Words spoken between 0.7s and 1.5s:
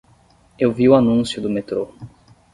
vi o anúncio do